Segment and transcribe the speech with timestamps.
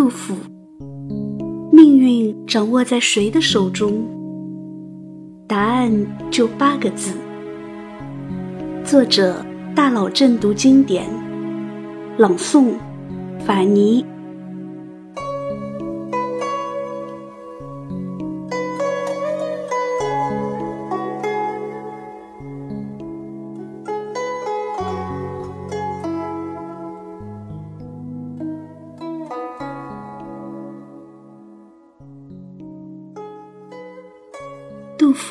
[0.00, 0.34] 杜甫，
[1.70, 4.02] 命运掌握在谁的手中？
[5.46, 5.92] 答案
[6.30, 7.12] 就八个字。
[8.82, 9.44] 作者：
[9.74, 11.04] 大佬正读经典，
[12.16, 12.72] 朗诵：
[13.40, 14.02] 法尼。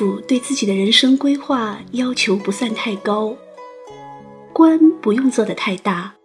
[0.00, 3.36] 府对自己的人生规划要求不算太高，
[4.50, 6.16] 官不用做的太大，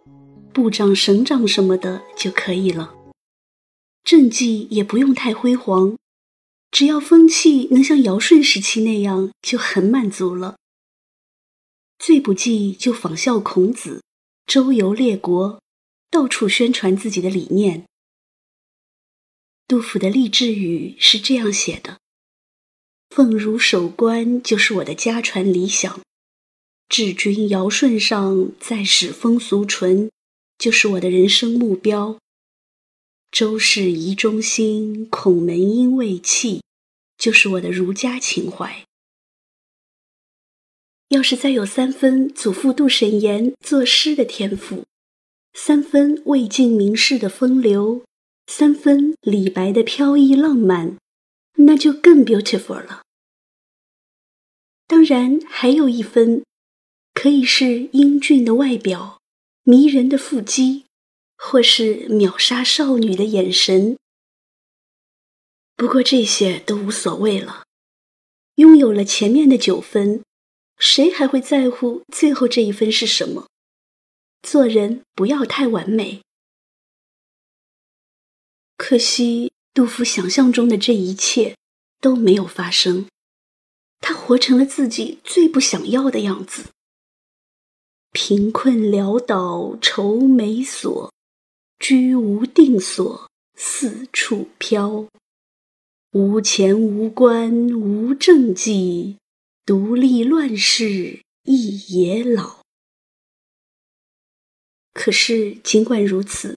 [0.50, 2.94] 部长、省长什么的就可以了。
[4.02, 5.94] 政绩也不用太辉煌，
[6.70, 10.56] 只要风气能像尧舜时期那样，就很满足了。
[11.98, 14.02] 最不济就仿效孔子，
[14.46, 15.60] 周游列国，
[16.10, 17.84] 到处宣传自己的理念。
[19.68, 21.98] 杜甫的励志语是这样写的。
[23.16, 26.02] 奉儒守官就是我的家传理想，
[26.86, 30.10] 治君尧舜上，再使风俗淳，
[30.58, 32.18] 就是我的人生目标。
[33.30, 36.60] 周氏遗忠心，孔门因未弃，
[37.16, 38.84] 就是我的儒家情怀。
[41.08, 44.84] 要是再有三分祖父杜审言作诗的天赋，
[45.54, 48.02] 三分魏晋名士的风流，
[48.46, 50.98] 三分李白的飘逸浪漫，
[51.54, 53.04] 那就更 beautiful 了。
[54.86, 56.44] 当然，还有一分，
[57.12, 59.20] 可以是英俊的外表、
[59.64, 60.84] 迷人的腹肌，
[61.36, 63.96] 或是秒杀少女的眼神。
[65.74, 67.64] 不过这些都无所谓了。
[68.54, 70.22] 拥有了前面的九分，
[70.78, 73.48] 谁还会在乎最后这一分是什么？
[74.42, 76.22] 做人不要太完美。
[78.76, 81.56] 可惜，杜甫想象中的这一切
[82.00, 83.06] 都没有发生。
[84.00, 86.66] 他活成了自己最不想要的样子。
[88.12, 91.12] 贫困潦倒愁眉锁，
[91.78, 95.06] 居无定所四处飘。
[96.12, 99.18] 无钱无官无政绩，
[99.66, 102.60] 独立乱世一野老。
[104.94, 106.56] 可是尽管如此，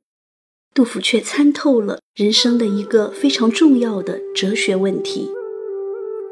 [0.73, 5.29] 杜甫却参透了人生的一个非常重要的哲学问题。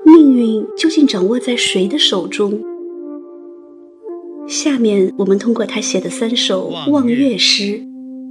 [0.07, 2.63] 命运究竟掌握在谁的手中？
[4.47, 7.81] 下面我们通过他写的三首望月诗，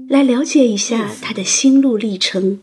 [0.08, 2.60] 来了解一下他的心路历程。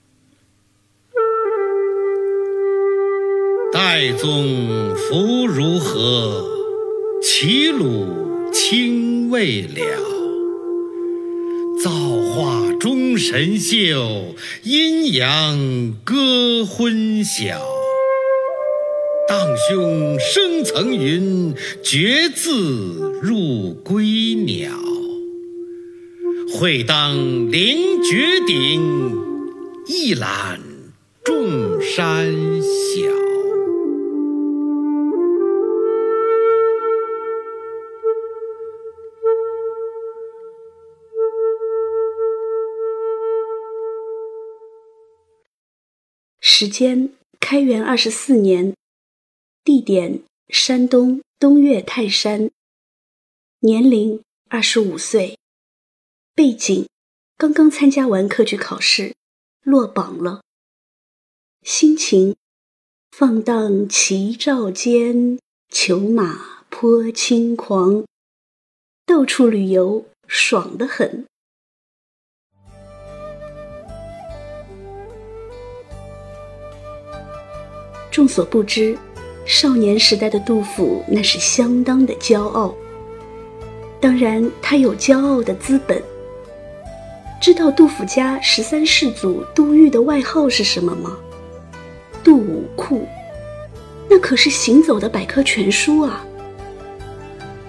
[3.72, 6.50] 岱宗夫如何？
[7.22, 8.08] 齐鲁
[8.52, 9.78] 青未了。
[11.84, 17.62] 造化钟神秀，阴阳割昏晓。
[19.28, 22.52] 荡胸生层云，决眦
[23.22, 24.72] 入归鸟。
[26.54, 27.16] 会当
[27.52, 29.18] 凌绝顶，
[29.88, 30.60] 一览
[31.24, 33.10] 众山小。
[46.40, 48.74] 时间：开元二十四年。
[49.64, 52.52] 地点：山东东岳泰山。
[53.60, 55.38] 年龄：二十五岁。
[56.36, 56.86] 背景：
[57.38, 59.16] 刚刚参加完科举考试，
[59.62, 60.42] 落榜了。
[61.62, 62.36] 心情：
[63.12, 68.04] 放荡齐照间，裘马颇轻狂。
[69.06, 71.26] 到处旅游，爽得很。
[78.12, 79.00] 众所不知。
[79.46, 82.74] 少年时代的杜甫那是相当的骄傲，
[84.00, 86.02] 当然他有骄傲的资本。
[87.42, 91.18] 知道杜甫家十三世祖杜预的外号是什么吗？
[92.24, 93.06] 杜武库，
[94.10, 96.26] 那可是行走的百科全书啊。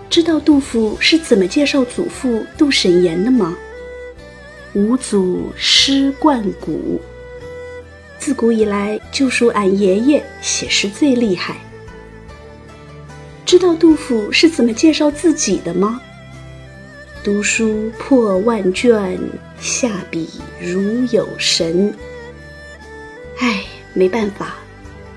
[0.09, 3.57] 知道杜甫是怎么介绍祖父杜审言的吗？
[4.75, 7.01] 五祖诗冠古。
[8.25, 11.59] 自古以来，就属俺爷爷写诗最厉害。
[13.45, 16.01] 知道杜甫是怎么介绍自己的吗？
[17.23, 19.21] 读书破万卷，
[19.61, 20.27] 下笔
[20.59, 21.93] 如有神。
[23.41, 23.63] 唉，
[23.93, 24.55] 没办法，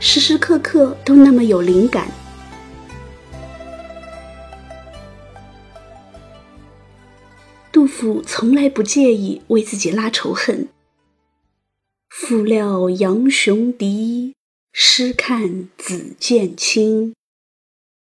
[0.01, 2.09] 时时刻刻都那么有灵感。
[7.71, 10.67] 杜甫从来不介意为自己拉仇恨。
[12.19, 14.33] 复料杨雄敌，
[14.73, 17.13] 诗看子建清。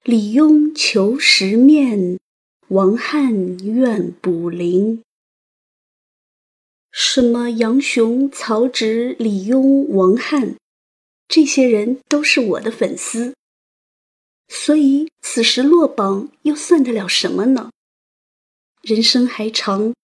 [0.02, 2.18] 李邕求食面，
[2.66, 5.04] 王翰愿补灵。
[6.90, 10.56] 什么杨雄、曹植、李邕、王翰，
[11.28, 13.34] 这些人都是我的粉丝。
[14.48, 17.70] 所以此时落榜又算得了什么呢？
[18.82, 19.94] 人生还长，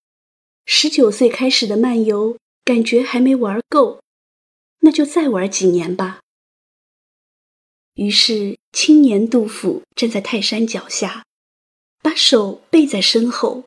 [0.64, 2.36] 十九岁开始的漫游，
[2.68, 4.02] 感觉还没玩够，
[4.80, 6.20] 那就再玩几年吧。
[7.94, 11.24] 于是，青年杜甫站在泰山脚下，
[12.02, 13.64] 把手背在身后，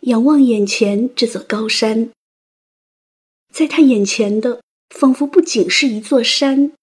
[0.00, 2.12] 仰望眼前这座高山。
[3.50, 4.60] 在他眼前的，
[4.90, 6.74] 仿佛不仅是一座山，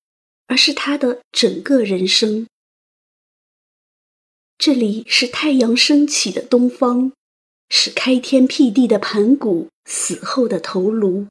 [0.47, 2.47] 而是他的整个人生。
[4.57, 7.13] 这里是太阳升起的东方，
[7.69, 11.27] 是开天辟地的盘古死后的头颅。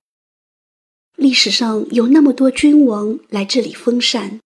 [1.23, 4.41] 历史上有那么多君王来这里封禅：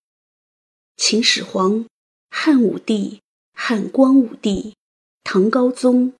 [0.98, 1.86] 秦始皇、
[2.28, 3.20] 汉武帝、
[3.54, 4.74] 汉光武帝、
[5.24, 6.12] 唐高宗，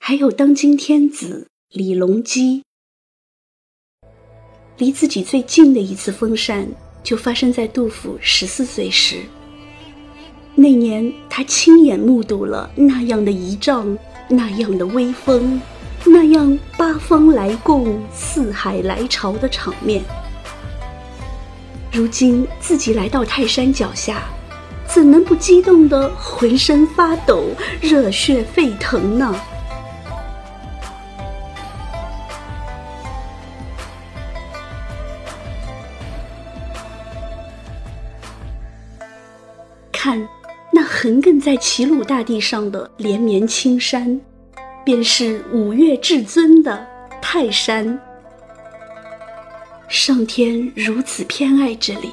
[0.00, 2.64] 还有当今天子李隆基。
[4.78, 6.66] 离自己最近的一次封禅，
[7.04, 9.22] 就发生在杜甫十四岁时。
[10.56, 13.96] 那年，他亲眼目睹了那样的仪仗，
[14.28, 15.60] 那样的威风，
[16.06, 20.02] 那样八方来贡、四海来朝的场面。
[21.92, 24.22] 如今自己来到泰山脚下，
[24.86, 27.44] 怎能不激动得浑身发抖、
[27.80, 29.34] 热血沸腾呢？
[39.92, 40.28] 看，
[40.70, 44.20] 那横亘在齐鲁大地上的连绵青山，
[44.84, 46.86] 便是五岳至尊的
[47.22, 47.98] 泰山。
[49.88, 52.12] 上天如此偏爱这里，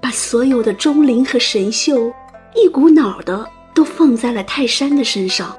[0.00, 2.12] 把所有的钟灵和神秀，
[2.54, 5.56] 一股脑的都放在了泰山的身上。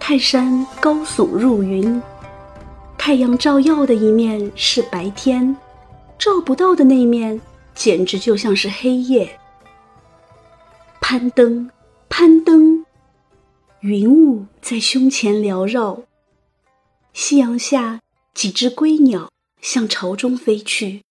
[0.00, 2.00] 泰山高耸入云，
[2.96, 5.54] 太阳照耀的一面是白天，
[6.18, 7.40] 照不到的那面。
[7.74, 9.38] 简直就像是黑夜。
[11.00, 11.70] 攀登，
[12.08, 12.77] 攀登，
[13.80, 16.02] 云雾在胸前缭绕。
[17.12, 18.00] 夕阳下，
[18.34, 19.30] 几只归鸟
[19.60, 21.02] 向朝中飞去。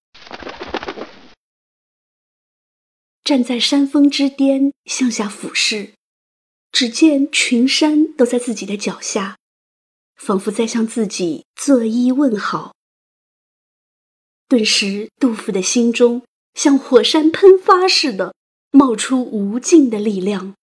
[3.24, 5.94] 站在山峰之巅，向下俯视，
[6.72, 9.38] 只见群山都在自己的脚下，
[10.16, 12.74] 仿佛在向自己作揖问好。
[14.50, 16.24] 顿时，杜甫的心中。
[16.54, 18.34] 像火山喷发似的，
[18.72, 20.56] 冒出无尽的力量。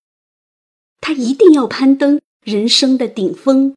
[1.06, 3.76] 他一定要攀登人生的顶峰。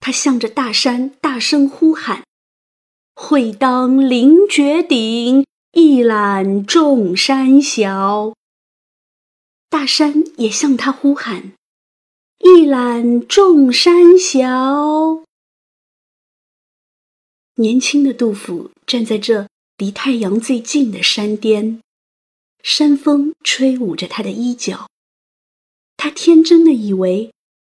[0.00, 2.24] 他向着大山大声呼喊
[3.14, 8.34] ：“会当凌绝顶，一览众山小。”
[9.70, 11.52] 大山也向他呼喊
[12.42, 15.22] ：“一览众山小。”
[17.54, 19.46] 年轻的杜甫站在这。
[19.78, 21.80] 离太阳最近的山巅，
[22.62, 24.90] 山风吹舞着他的衣角。
[26.02, 27.30] 他天真的以为，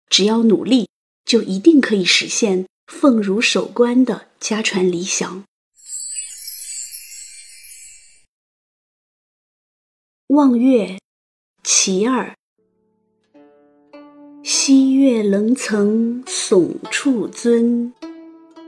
[0.08, 0.88] 只要努力，
[1.24, 5.42] 就一定可以实现凤如守关的家传理想。
[10.28, 11.00] 望月，
[11.64, 12.32] 其二。
[14.44, 17.92] 西岳棱层耸处尊，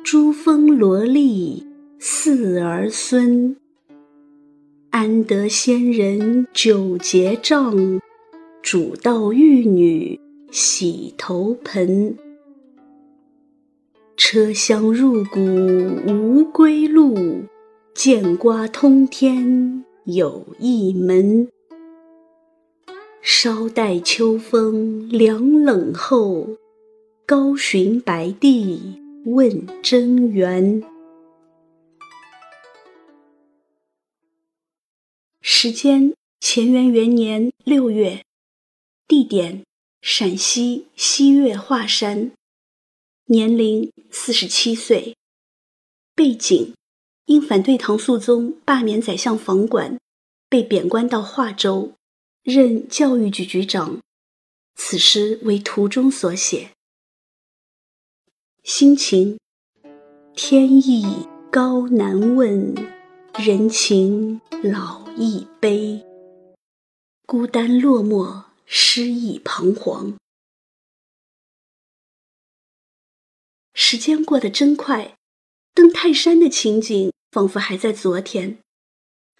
[0.02, 1.64] 珠峰罗丽。
[2.00, 3.57] 似儿孙，
[4.90, 8.00] 安得仙人九节杖，
[8.64, 10.18] 煮道玉女
[10.50, 12.16] 洗头盆。
[14.16, 15.38] 车厢入谷
[16.09, 17.42] 无归路，
[17.94, 21.47] 见瓜通天有一门。
[23.21, 26.49] 稍待秋风凉冷后，
[27.26, 28.80] 高寻白帝
[29.26, 30.83] 问真源。
[35.42, 38.23] 时间：乾元元年六月，
[39.07, 39.65] 地点：
[40.01, 42.33] 陕西西岳华山，
[43.27, 45.17] 年龄四十七岁，
[46.15, 46.75] 背景：
[47.27, 49.99] 因反对唐肃宗罢免宰相房管，
[50.49, 51.93] 被贬官到华州，
[52.43, 54.01] 任教育局局长。
[54.75, 56.71] 此诗为图中所写。
[58.63, 59.39] 心情：
[60.35, 62.75] 天意高难问，
[63.39, 65.05] 人情老。
[65.17, 66.05] 易悲，
[67.25, 70.16] 孤单落寞，失意彷徨。
[73.73, 75.16] 时间过得真快，
[75.75, 78.59] 登泰山的情景仿佛还在昨天，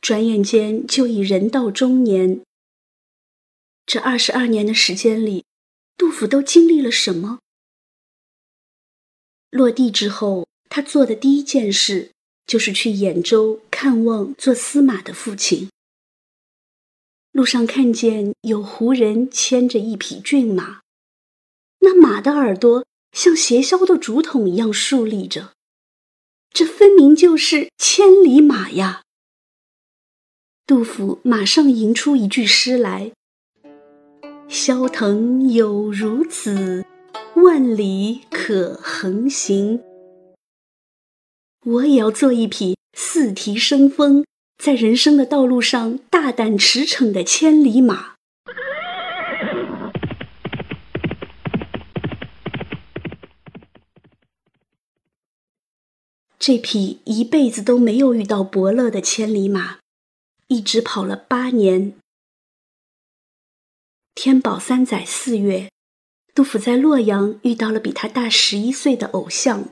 [0.01, 2.43] 转眼间就已人到中年。
[3.87, 5.45] 这二十二年的时间里，
[5.97, 7.39] 杜甫都经历了什么？
[9.51, 12.11] 落地之后，他做的第一件事
[12.47, 15.69] 就是去兖州看望做司马的父亲。
[17.35, 20.83] 路上看见有胡人牵着一匹骏马，
[21.81, 25.53] 那马的耳朵像斜削的竹筒一样竖立着，
[26.51, 29.03] 这分明就是千里马呀！
[30.65, 33.11] 杜甫马上吟出一句诗来
[34.49, 36.87] ：“萧腾有如此。”
[37.35, 39.83] 万里可横行，
[41.67, 44.25] 我也要做一匹四蹄生风，
[44.65, 48.15] 在人生的道路上大胆驰骋的千里马。
[56.39, 59.81] 这匹一辈子都没有遇到伯乐的千里马，
[60.47, 61.93] 一直跑了八年。
[64.15, 65.71] 天宝三载四月。
[66.35, 69.69] 杜甫在洛阳遇到了比他大十一岁的偶像。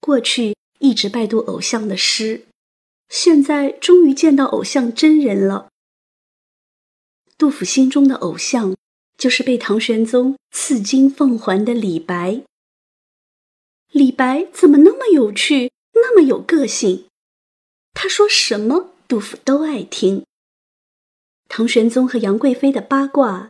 [0.00, 2.46] 过去一直拜读偶像的诗，
[3.08, 5.68] 现在终于见到偶像真人了。
[7.36, 8.76] 杜甫心中的偶像
[9.16, 12.42] 就是被唐玄宗赐金放还的李白。
[13.90, 17.06] 李白怎么那么有趣，那么有个性？
[17.94, 20.24] 他说什么，杜甫都爱听。
[21.48, 23.48] 唐玄宗和杨贵妃的八卦，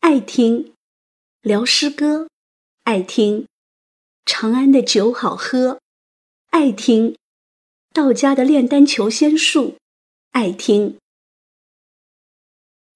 [0.00, 0.72] 爱听。
[1.42, 2.30] 聊诗歌，
[2.84, 3.44] 爱听；
[4.24, 5.78] 长安的酒好喝，
[6.48, 7.14] 爱听；
[7.94, 9.76] 道家的炼丹求仙术，
[10.32, 10.96] 爱听。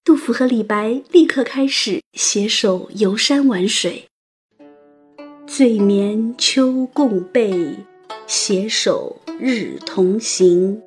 [0.03, 4.09] 杜甫和李白立刻开始携手游山玩水，
[5.47, 7.77] 醉眠秋共被，
[8.27, 10.81] 携手日同行。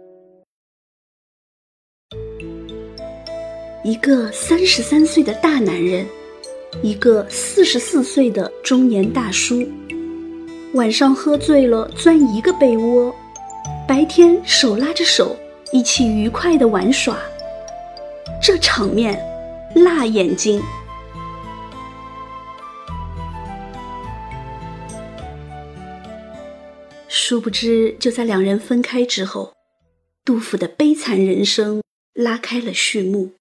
[3.82, 6.06] 一个三十三岁的大男人。
[6.82, 9.66] 一个四十四岁的中年大叔，
[10.74, 13.14] 晚上喝醉了钻一个被窝，
[13.92, 15.36] 白天手拉着手
[15.70, 17.14] 一起愉快的玩耍，
[18.42, 19.22] 这场面
[19.74, 20.62] 辣眼睛。
[27.06, 29.52] 殊不知，就在两人分开之后，
[30.24, 31.82] 杜甫的悲惨人生
[32.14, 33.34] 拉开了序幕。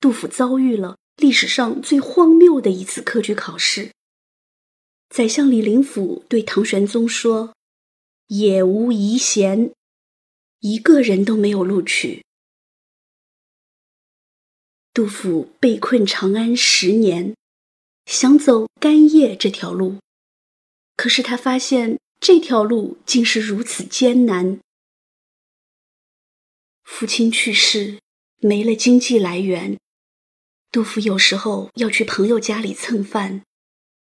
[0.00, 0.96] 杜甫遭遇了。
[1.18, 3.92] 历史上最荒谬的一次科举考试，
[5.08, 7.52] 宰相李林甫对唐玄宗说
[8.26, 9.72] ：“也无遗贤，
[10.60, 12.24] 一个人都没有录取。”
[14.94, 17.34] 杜甫被困长安十年，
[18.06, 19.98] 想走干叶这条路，
[20.96, 24.60] 可是他发现这条路竟是如此艰难。
[26.84, 27.98] 父亲去世，
[28.38, 29.76] 没了经济来源。
[30.70, 33.42] 杜甫有时候要去朋友家里蹭饭，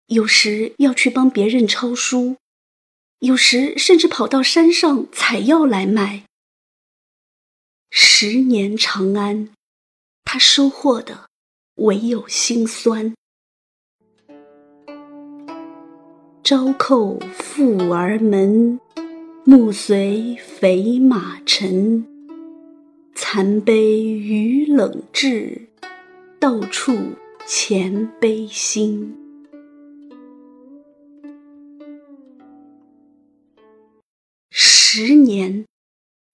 [0.06, 2.36] 有时要去帮别人抄书，
[3.20, 6.24] 有时甚至跑到山上采药来卖。
[7.90, 9.48] 十年长安，
[10.24, 11.28] 他收获的
[11.76, 13.14] 唯有心酸。
[16.44, 18.78] 朝扣富儿门，
[19.44, 22.06] 暮随肥马尘。
[23.14, 25.68] 残杯与冷炙。
[26.38, 26.96] 到处
[27.46, 29.25] 前悲心。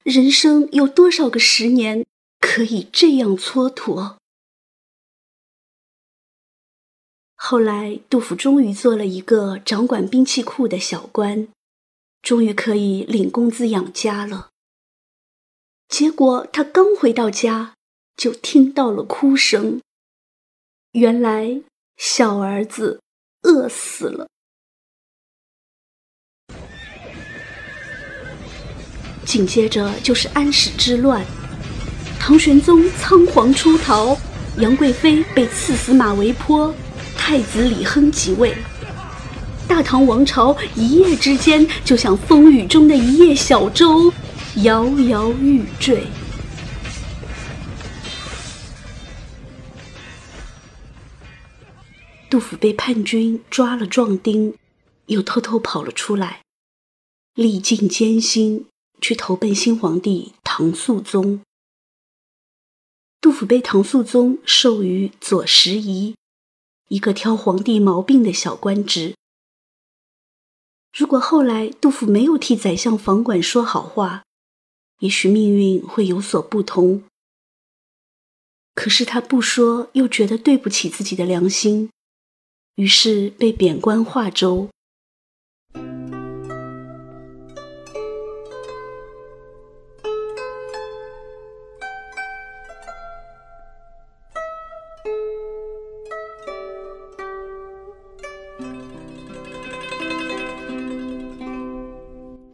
[0.03, 2.05] 人生有多少个十年
[2.39, 4.17] 可以这样蹉跎？
[7.35, 11.47] 后来，杜甫终于做了一个掌管兵器库的小官，
[12.21, 14.49] 终于可以领工资养家了。
[15.87, 17.75] 结果，他刚回到家，
[18.15, 19.81] 就听到了哭声。
[20.91, 21.61] 原来
[21.97, 23.01] 小儿子
[23.41, 24.27] 饿死了。
[29.31, 31.25] 紧接着就是安史之乱，
[32.19, 34.19] 唐玄宗仓皇出逃，
[34.57, 36.75] 杨贵妃被赐死马嵬坡，
[37.15, 38.53] 太子李亨即位，
[39.69, 44.11] 大唐王朝一夜之间就像风雨中的一叶小舟，
[44.63, 46.03] 摇摇欲坠。
[52.29, 54.53] 杜甫被叛军抓了壮丁，
[55.05, 56.41] 又偷偷跑了出来，
[57.35, 58.65] 历尽艰辛
[59.01, 61.41] 去投奔新皇帝唐肃宗。
[63.19, 66.15] 杜甫被唐肃宗授予左拾遗，
[66.87, 69.15] 一个挑皇帝毛病的小官职。
[70.97, 74.23] 如果后来杜甫没有替宰相房管说好话，
[74.99, 77.03] 也许命运会有所不同。
[78.73, 81.89] 可是他不说，又觉得对不起自己的良心，
[82.75, 84.69] 于是被贬官华州。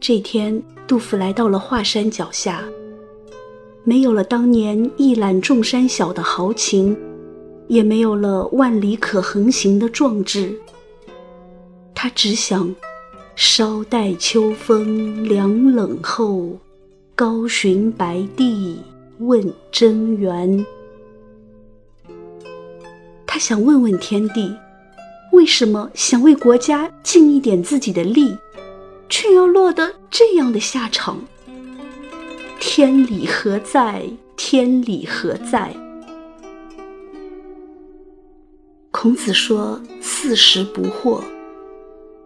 [0.08, 2.64] 这天，杜甫来到了华山脚下，
[3.84, 6.96] 没有了当年一览众山小的豪情，
[7.66, 10.58] 也没有了万里可横行的壮志。
[11.94, 12.74] 他只想，
[13.36, 16.56] 稍待秋风凉冷后，
[17.14, 18.78] 高寻白帝
[19.18, 20.64] 问真源。
[23.26, 24.56] 他想问问天地，
[25.34, 28.34] 为什么想为国家尽一点自己的力？
[29.08, 31.18] 却要落得这样的下场，
[32.60, 34.08] 天理何在？
[34.36, 35.74] 天理何在？
[38.90, 41.20] 孔子说：“四十不惑。”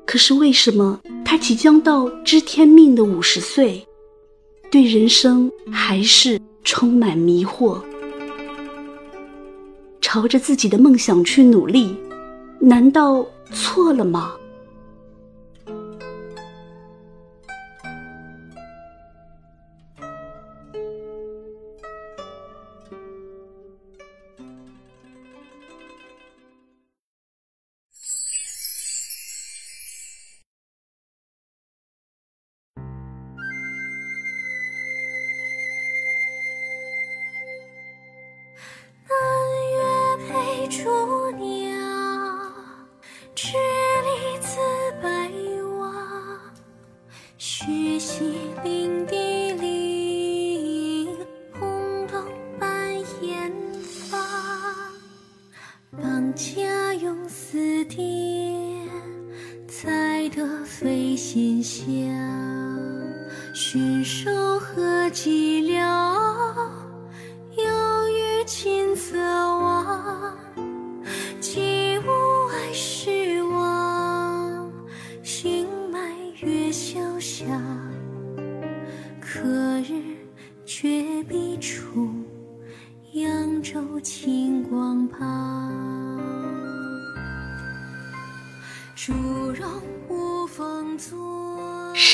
[0.04, 3.86] 可是为什么他即将到知天命的五十岁，
[4.70, 7.80] 对人生还是充满迷惑？
[10.00, 11.96] 朝着自己的梦想去努力，
[12.58, 14.34] 难道错了吗？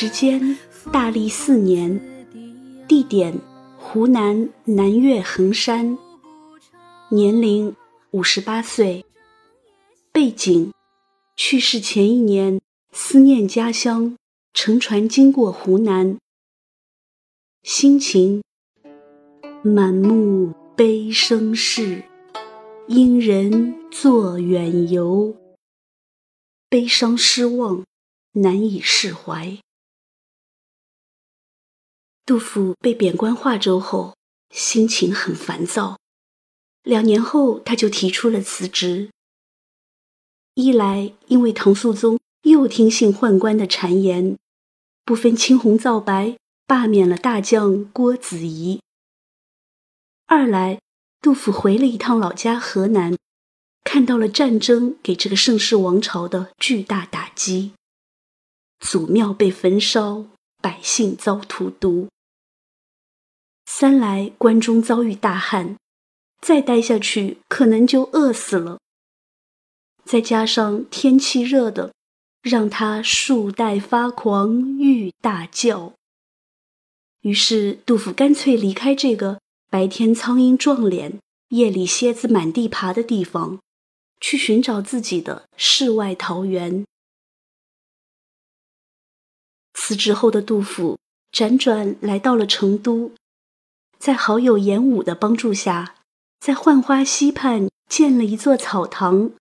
[0.00, 0.56] 时间：
[0.92, 2.00] 大历四年，
[2.86, 3.36] 地点：
[3.76, 5.98] 湖南南岳衡山，
[7.10, 7.74] 年龄：
[8.12, 9.04] 五十八岁，
[10.12, 10.72] 背景：
[11.34, 12.60] 去世前一年，
[12.92, 14.16] 思念家乡，
[14.54, 16.16] 乘船经过湖南，
[17.64, 18.44] 心情：
[19.62, 22.04] 满目悲生事，
[22.86, 25.34] 因人作远游，
[26.68, 27.82] 悲伤失望。
[28.34, 29.58] 难以释怀。
[32.28, 34.14] 杜甫被贬官华州后，
[34.50, 35.96] 心情很烦躁。
[36.82, 39.08] 两年后，他就提出了辞职。
[40.52, 44.36] 一来，因为唐肃宗又听信宦官的谗言，
[45.06, 46.36] 不分青红皂白，
[46.66, 48.80] 罢免了大将郭子仪；
[50.26, 50.82] 二来，
[51.22, 53.16] 杜甫回了一趟老家河南，
[53.84, 57.72] 看到了战争给这个盛世王朝的巨大打击。
[58.80, 60.26] 祖庙被焚烧，
[60.60, 62.08] 百姓遭荼毒。
[63.70, 65.76] 三来关中遭遇大旱，
[66.40, 68.80] 再待下去可能就饿死了。
[70.04, 71.92] 再加上天气热的，
[72.40, 75.92] 让他树带发狂，欲大叫。
[77.20, 83.60] 于是杜甫干脆离开这个白天苍蝇撞脸、夜里蝎子满地爬的地方，
[84.18, 86.86] 去寻找自己的世外桃源。
[89.74, 90.98] 辞职后的杜甫
[91.30, 93.12] 辗转来到了成都，
[93.98, 95.96] 在好友严武的帮助下，
[96.40, 99.32] 在浣花溪畔建了一座草堂，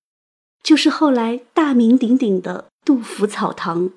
[0.64, 3.92] 就是后来大名鼎鼎的杜甫草堂。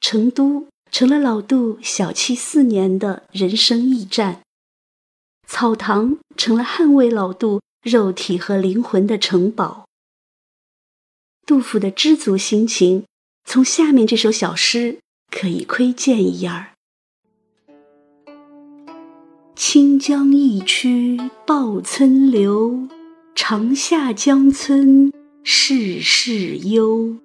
[0.00, 4.42] 成都成了老杜小憩四年的人生驿站，
[5.46, 9.86] 草堂成了捍卫老杜肉体和灵魂的城堡。
[11.46, 13.04] 杜甫的知足心情。
[13.44, 14.98] 从下面这首小诗
[15.30, 16.74] 可以窥见一二：
[19.58, 22.86] 清江一曲报村流，
[23.34, 27.16] 长下江村事事幽。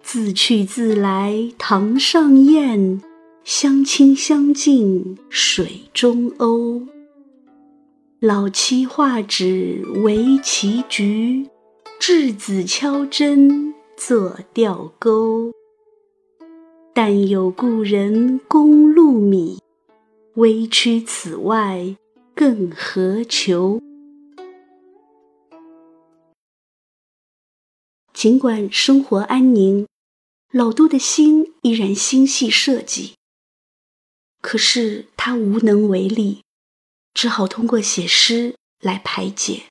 [0.00, 3.02] 自去自来堂上燕，
[3.42, 6.86] 相亲相近水中鸥。
[8.20, 11.48] 老妻画纸为棋局，
[12.00, 15.50] 稚子敲针作钓钩。
[16.94, 19.58] 但有故人供禄米，
[20.36, 21.96] 微躯此外
[22.34, 23.80] 更何求？
[28.12, 29.86] 尽管生活安宁。
[30.52, 33.14] 老杜的心依然心系设计，
[34.40, 36.42] 可是他无能为力，
[37.12, 39.64] 只好通过写诗来排解。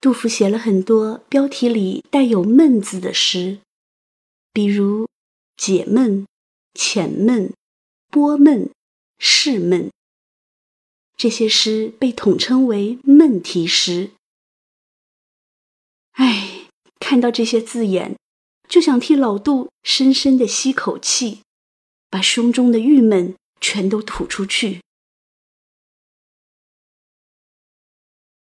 [0.00, 3.58] 杜甫写了很多标题里带有“闷”字的诗，
[4.52, 5.08] 比如
[5.56, 6.26] 解闷、
[6.72, 7.52] 浅闷、
[8.12, 8.70] 波闷、
[9.18, 9.90] 释闷。
[11.16, 14.10] 这些诗被统称为闷题诗。
[16.10, 16.68] 唉，
[17.00, 18.18] 看到这些字眼。
[18.68, 21.40] 就想替老杜深深的吸口气，
[22.10, 24.82] 把胸中的郁闷全都吐出去。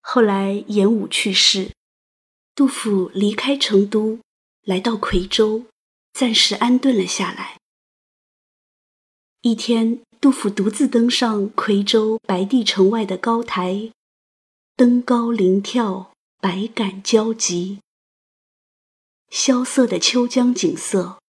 [0.01, 1.71] 后来严武去世，
[2.55, 4.19] 杜甫离开成都，
[4.63, 5.67] 来到夔州，
[6.13, 7.58] 暂时安顿了下来。
[9.41, 13.93] 一天，杜甫独自登上夔州白帝城外的高台，
[14.75, 16.07] 登高临眺，
[16.41, 17.79] 百感交集。
[19.29, 21.19] 萧瑟的秋江景色，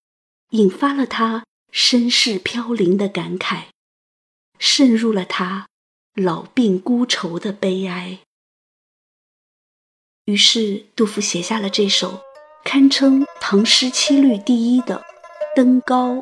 [0.49, 3.67] 引发了他身世飘零的感慨，
[4.59, 5.69] 渗入了他
[6.13, 8.19] 老病孤愁的悲哀。
[10.25, 12.19] 于是，杜甫写下了这首
[12.65, 14.97] 堪称唐诗七律第一的
[15.55, 16.15] 《登高》：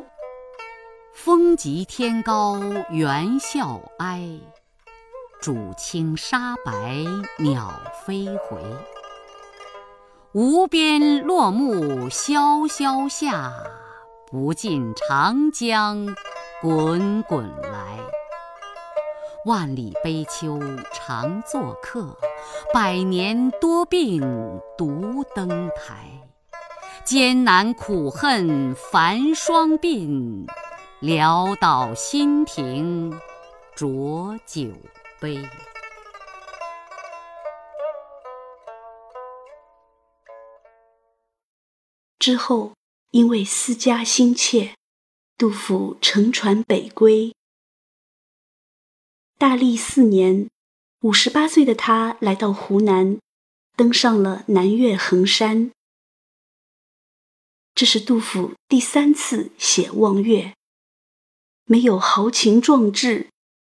[1.22, 4.26] 风急天高猿啸哀，
[5.42, 7.04] 渚清沙白
[7.36, 7.70] 鸟
[8.06, 8.58] 飞回。
[10.32, 13.52] 无边落木萧萧下，
[14.30, 16.06] 不尽长江
[16.62, 17.98] 滚滚来。
[19.44, 20.58] 万里悲秋
[20.90, 22.16] 常作客，
[22.72, 24.22] 百年多病
[24.78, 26.08] 独登台。
[27.04, 30.46] 艰难苦恨繁霜鬓，
[31.02, 33.18] 潦倒新停
[33.74, 34.70] 浊酒
[35.18, 35.48] 杯。
[42.18, 42.74] 之后，
[43.12, 44.74] 因为思家心切，
[45.38, 47.34] 杜甫乘船北归。
[49.38, 50.50] 大历四年，
[51.00, 53.18] 五十八岁的他来到湖南，
[53.74, 55.70] 登上了南岳衡山。
[57.74, 60.54] 这是杜甫第三次写望岳，
[61.70, 63.28] 没有豪情壮志，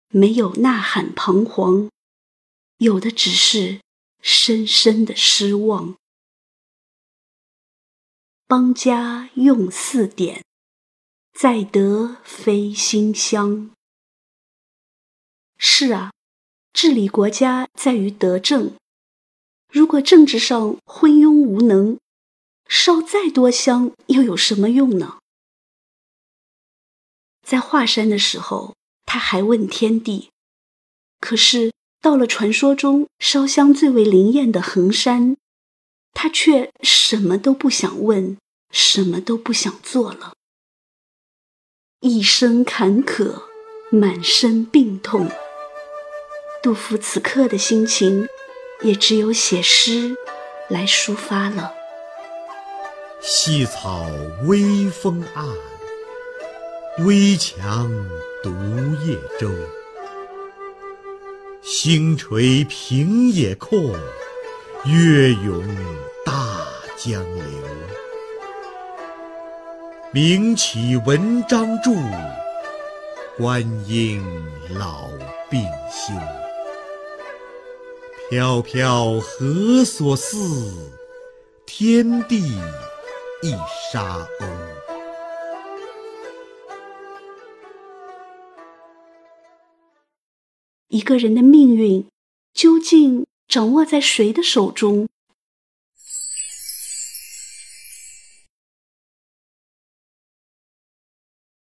[0.08, 1.90] 没有呐喊彷徨，
[2.78, 3.82] 有的只是
[4.22, 5.98] 深深的失望。
[8.48, 10.46] 邦家用四典，
[11.38, 13.70] 在德非馨香。
[15.58, 16.14] 是啊，
[16.72, 18.78] 治理国家在于德政。
[19.68, 22.00] 如果政治上昏庸无能，
[22.66, 25.20] 烧再多香又有什么用呢？
[27.50, 28.76] 在华山的时候，
[29.08, 30.30] 他还问天地；
[31.20, 35.36] 可是到了传说中烧香最为灵验的衡山。
[36.14, 38.38] 他却什么都不想问，
[38.70, 40.34] 什么都不想做了。
[42.02, 43.42] 一生坎坷，
[43.90, 45.32] 满身病痛。
[46.62, 48.28] 杜甫此刻的心情，
[48.84, 50.16] 也只有写诗
[50.68, 51.74] 来抒发了。
[53.20, 54.06] 细草
[54.46, 55.48] 微风岸，
[56.98, 57.88] 危樯
[58.44, 58.50] 独
[59.06, 59.50] 夜舟。
[61.62, 63.96] 星垂平野阔。
[64.86, 65.62] 月涌
[66.26, 66.34] 大
[66.96, 67.44] 江流，
[70.14, 71.92] 名启文章著，
[73.38, 74.24] 观音
[74.70, 75.10] 老
[75.50, 76.14] 病休。
[78.30, 80.38] 飘飘何所似？
[81.66, 82.40] 天地
[83.42, 83.52] 一
[83.92, 84.79] 沙鸥。
[90.90, 92.08] 一个人的命运，
[92.54, 93.26] 究竟？
[93.48, 95.08] 掌握在谁的手中？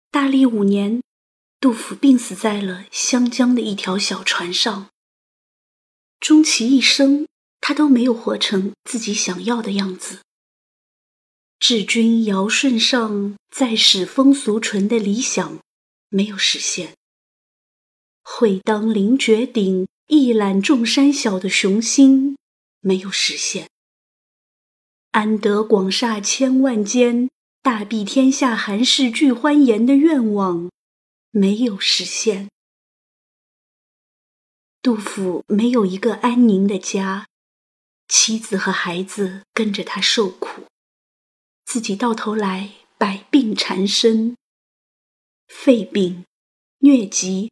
[0.09, 1.01] 大历五年，
[1.61, 4.89] 杜甫病死在了湘江的一条小船上。
[6.19, 7.25] 终其一生，
[7.61, 10.19] 他都没有活成自己想要的样子。
[11.57, 15.59] 治君尧舜上，再使风俗淳的理想
[16.09, 16.97] 没有实现。
[18.21, 19.87] 会当凌绝顶。
[20.07, 22.37] 一览众山小的雄心
[22.81, 23.69] 没有实现，
[25.11, 27.29] 安得广厦千万间，
[27.61, 30.69] 大庇天下寒士俱欢颜的愿望
[31.29, 32.49] 没有实现。
[34.81, 37.29] 杜甫没有一个安宁的家，
[38.09, 40.63] 妻子和孩子跟着他受苦，
[41.63, 44.35] 自己到头来百病缠身：
[45.47, 46.25] 肺病、
[46.81, 47.49] 疟疾、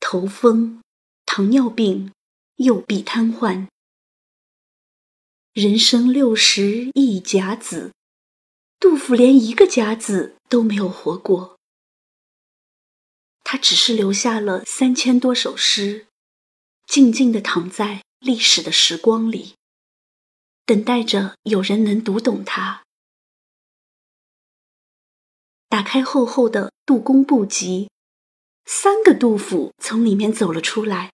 [0.00, 0.82] 头风、
[1.26, 2.12] 糖尿病、
[2.56, 3.68] 右臂瘫痪。
[5.52, 7.92] 人生六十一甲子，
[8.78, 11.58] 杜甫连一个甲子都没有活过。
[13.42, 16.06] 他只是留下了三千多首诗，
[16.86, 19.54] 静静地躺在历史的时光里，
[20.64, 22.84] 等待着有人能读懂它。
[25.68, 27.88] 打开厚厚的《杜工部集》，
[28.70, 31.10] 三个杜甫从里面走了出来，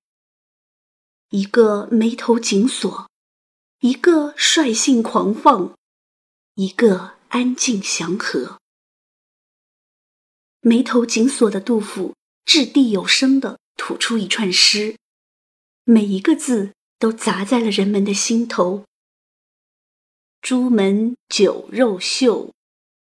[1.28, 3.08] 一个眉头紧锁。
[3.78, 5.78] 一个率性狂放，
[6.56, 8.58] 一个安静祥和。
[10.62, 14.96] 眉头紧锁的杜甫掷地有声地吐出一串诗，
[15.84, 18.84] 每一个字都砸在了人们的心头。
[20.40, 22.52] 朱门酒肉臭，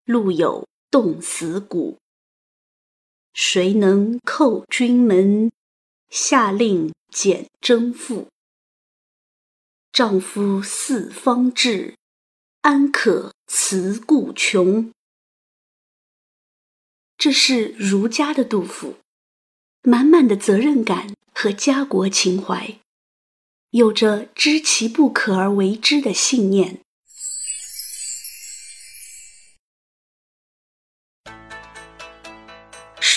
[0.04, 1.98] 路有冻死骨。
[3.38, 5.52] 谁能叩君门？
[6.10, 8.30] 下令减征赋。
[9.92, 11.98] 丈夫四方志，
[12.62, 14.90] 安可辞故穷？
[17.18, 18.96] 这是儒家的杜甫，
[19.82, 22.80] 满满的责任感和家国情怀，
[23.72, 26.85] 有着知其不可而为之的信念。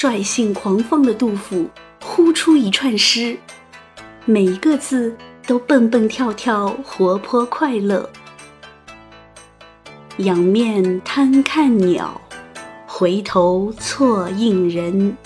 [0.00, 1.68] 率性狂放的杜甫，
[2.00, 3.36] 呼出一串诗，
[4.26, 5.16] 每一个字。
[5.44, 8.08] 都蹦蹦跳跳，活泼快乐。
[10.18, 12.20] 仰面贪看鸟，
[12.86, 15.16] 回头错应人。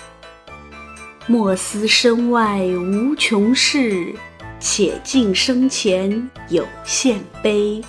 [1.27, 4.15] 莫思身外无穷事，
[4.61, 7.83] 且尽生前有限悲。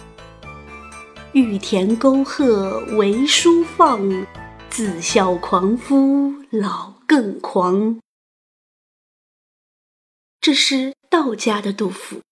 [1.33, 4.01] 玉田沟壑为书放，
[4.75, 7.99] 自笑狂夫老更狂。
[10.41, 10.95] 这是。
[11.12, 12.23] 道家的杜甫，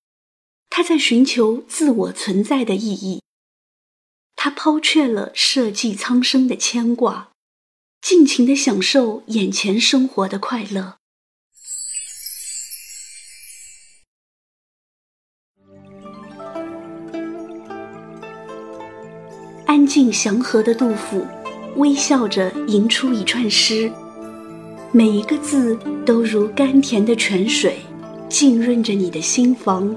[0.67, 3.21] 他在寻求自我存在的意义。
[4.35, 7.29] 他抛却了社稷苍生的牵挂，
[8.01, 10.97] 尽情的享受眼前生活的快乐。
[19.67, 21.27] 安静祥和的杜甫，
[21.75, 23.91] 微笑着吟出一串诗，
[24.91, 27.77] 每一个字都如甘甜的泉水。
[28.29, 29.93] 浸润着你的心房，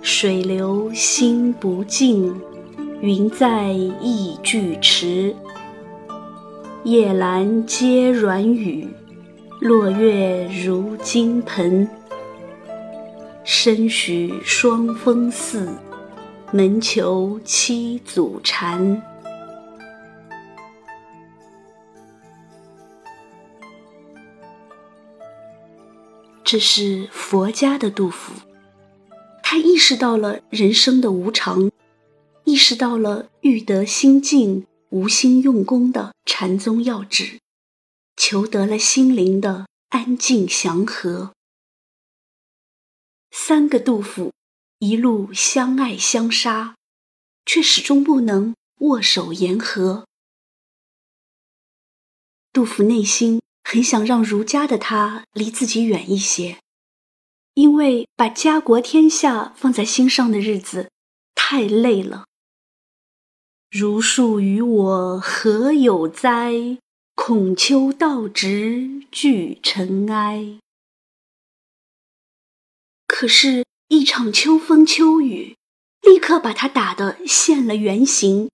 [0.00, 2.32] 水流心不静，
[3.00, 5.34] 云在意俱迟。
[6.84, 8.86] 夜阑皆软语，
[9.58, 11.88] 落月如金盆。
[13.42, 15.68] 深许双峰寺，
[16.54, 19.02] 门求七祖禅。
[26.44, 28.34] 这是佛家的杜甫，
[29.42, 31.70] 他意识到了人生的无常，
[32.44, 37.40] 意识到了欲得心静、无心用功的禅宗要旨，
[38.14, 41.32] 求得了心灵的安静祥和。
[43.30, 44.30] 三个杜甫
[44.82, 46.74] 一路相爱相杀，
[47.46, 50.08] 却始终不能握手言和。
[52.52, 53.40] 杜甫内心。
[53.64, 56.58] 很想让儒家的他离自己远一些，
[57.54, 60.90] 因为把家国天下放在心上的日子
[61.36, 62.26] 太累了。
[63.70, 66.78] 儒术与我何有哉？
[67.14, 70.58] 孔丘道直俱尘埃。
[73.06, 75.54] 可是，一场秋风秋雨，
[76.00, 78.48] 立刻把他打得现了原形。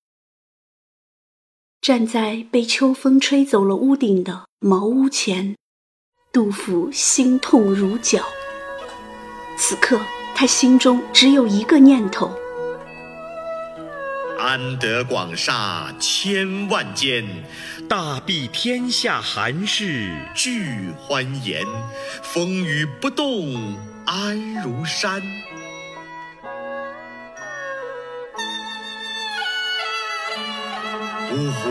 [1.80, 5.54] 站在被秋风吹走了屋顶的茅屋前，
[6.32, 8.24] 杜甫心痛如绞。
[9.56, 10.00] 此刻，
[10.34, 12.32] 他心中只有一个念头：
[14.40, 17.24] 安得广厦千万间，
[17.88, 21.64] 大庇天下寒士俱欢颜。
[22.24, 23.78] 风雨不动
[24.10, 25.22] 安如山。
[31.30, 31.70] 呜呼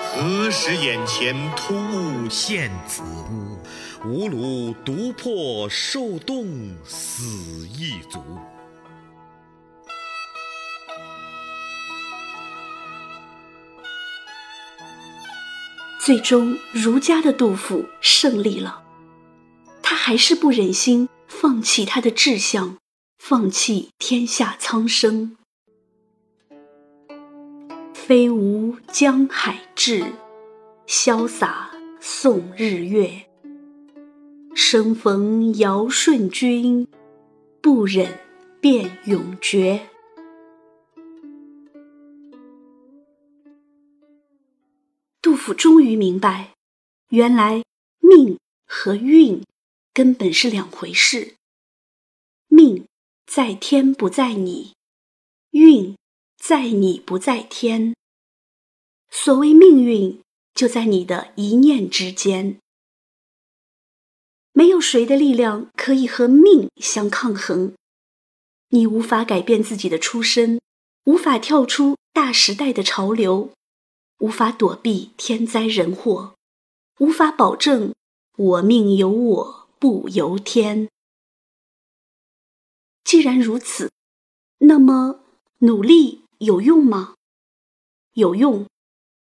[0.00, 3.58] 何时眼前突兀现此屋？
[4.06, 7.22] 吾庐独破受冻死
[7.68, 8.18] 亦足。
[16.00, 18.81] 最终儒家的杜甫胜利了。
[19.92, 22.78] 他还是不忍心放弃他的志向，
[23.18, 25.36] 放弃天下苍生。
[27.92, 30.14] 飞吴江海志，
[30.86, 33.26] 潇洒送日月。
[34.54, 36.88] 生逢尧舜君，
[37.60, 38.18] 不忍
[38.62, 39.90] 便永绝。
[45.20, 46.54] 杜甫终于明白，
[47.10, 47.62] 原来
[48.00, 49.44] 命和运
[49.94, 51.34] 根本是两回事。
[52.48, 52.86] 命
[53.26, 54.74] 在天不在你，
[55.50, 55.96] 运
[56.38, 57.94] 在你不在天。
[59.10, 60.20] 所谓命运，
[60.54, 62.58] 就在你的一念之间。
[64.52, 67.74] 没有谁的力量可以和命相抗衡。
[68.68, 70.60] 你无法改变自己的出身，
[71.04, 73.50] 无法跳出大时代的潮流。
[74.18, 76.34] 无法躲避天灾人祸，
[77.00, 77.92] 无法保证
[78.36, 80.88] 我命由我不由天。
[83.02, 83.90] 既然如此，
[84.58, 85.24] 那么
[85.58, 87.16] 努力有用吗？
[88.12, 88.68] 有用，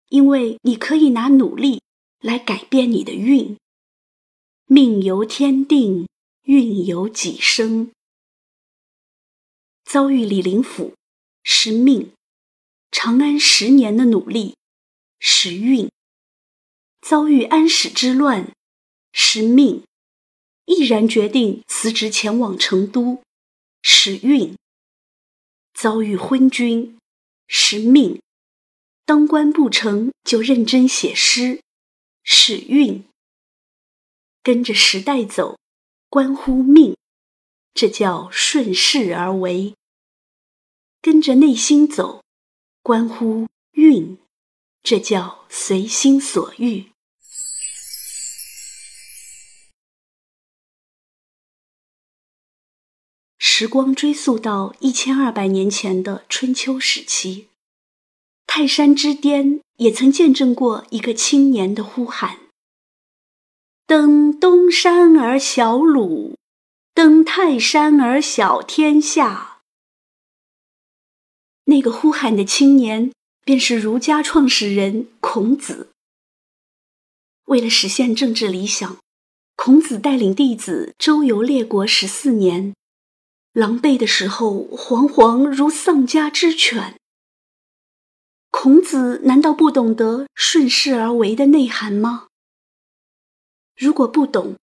[0.08, 1.82] 因为你可以拿努力
[2.20, 3.58] 来改变你的运。
[4.64, 6.08] 命由天定，
[6.44, 7.92] 运由己生。
[9.84, 10.94] 遭遇李林甫
[11.42, 12.14] 是命，
[12.90, 14.56] 长安十年的努力。
[15.18, 15.90] 时运
[17.02, 18.50] 遭遇安史之乱，
[19.12, 19.84] 是命
[20.66, 23.22] 毅然决定辞职前往成都；
[23.82, 24.56] 时运
[25.72, 26.98] 遭遇昏君，
[27.48, 28.20] 时命
[29.04, 31.60] 当官不成就认真写诗；
[32.22, 33.04] 时运
[34.42, 35.58] 跟着时代走，
[36.08, 36.96] 关乎命，
[37.72, 39.74] 这叫顺势而为；
[41.00, 42.22] 跟着内心走，
[42.82, 44.18] 关乎运。
[44.82, 46.92] 这叫随心所欲。
[53.58, 57.48] 时光追溯到一千二百年前的春秋时期，
[58.46, 62.38] 泰山之巅也曾见证过一个青年的呼喊
[63.88, 66.36] ：“登东山而小鲁，
[66.92, 69.62] 登泰山而小天下。”
[71.64, 73.10] 那个呼喊的青年。
[73.42, 75.90] 便是儒家创始人孔子。
[77.44, 78.98] 为了实现政治理想，
[79.54, 82.74] 孔子带领弟子周游列国十四年，
[83.56, 87.00] 狼狈的时候惶惶如丧家之犬。
[88.50, 92.26] 孔子难道不懂得顺势而为的内涵吗？
[93.74, 94.56] 如果不懂，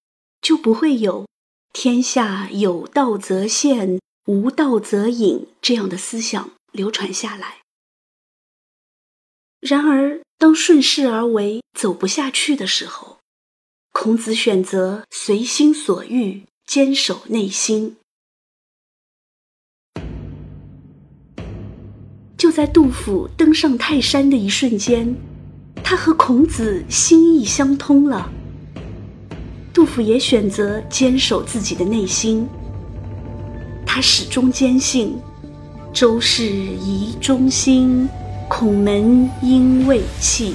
[0.43, 1.27] 就不会有
[1.73, 7.61] “天下有道则现，无道则隐”这样的思想流传下来。
[9.59, 13.17] 然而，当顺势而为走不下去的时候，
[13.91, 17.97] 孔子选择随心所欲，坚守内心。
[22.53, 25.15] 在杜甫登上泰山的一瞬间，
[25.83, 28.29] 他和孔子心意相通了。
[29.73, 32.47] 杜甫也选择坚守自己的内心，
[33.87, 35.17] 他始终坚信
[35.91, 38.07] ：“周氏宜忠心。”
[38.47, 40.53] 孔门应未弃，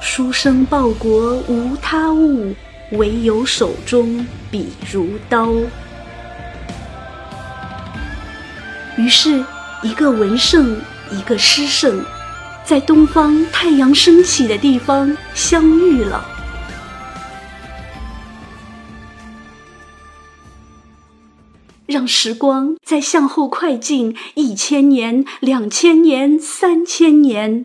[0.00, 2.52] 书生报国无他物，
[2.92, 5.52] 唯有手中笔如刀。
[8.96, 9.44] 于是，
[9.86, 10.76] 一个文圣，
[11.12, 12.04] 一个诗圣，
[12.64, 16.26] 在东方太阳升起的地方相遇了。
[21.86, 27.64] 让时光再向后快进一千年、两千年、三千年，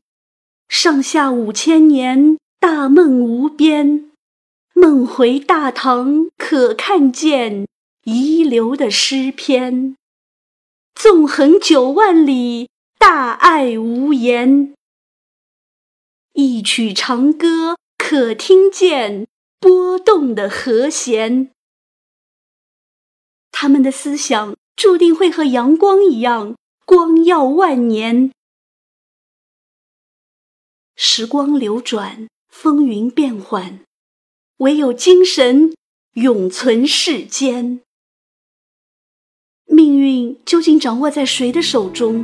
[0.69, 4.11] 上下五千年，大梦无边。
[4.75, 7.65] 梦回大唐，可看见
[8.03, 9.95] 遗留的诗篇。
[11.03, 14.75] 纵横九万里，大爱无言。
[16.33, 19.27] 一曲长歌，可听见
[19.59, 21.49] 波动的和弦。
[23.51, 28.31] 他们的思想注定会和阳光一样光耀万年。
[30.95, 33.79] 时光流转，风云变幻，
[34.57, 35.75] 唯有精神
[36.13, 37.81] 永存世间。
[39.81, 42.23] 命运究竟掌握在谁的手中？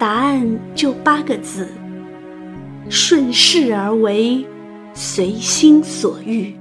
[0.00, 1.68] 答案就八个字：
[2.88, 4.44] 顺势而为，
[4.94, 6.52] 随心所欲。